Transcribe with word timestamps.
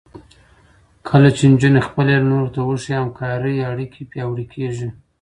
کله 1.07 1.29
چې 1.37 1.43
نجونې 1.51 1.81
خپل 1.87 2.05
علم 2.13 2.27
نورو 2.33 2.53
ته 2.55 2.59
وښيي، 2.67 2.93
همکارۍ 3.01 3.55
اړیکې 3.71 4.01
پیاوړې 4.11 4.45
کېږي. 4.53 4.89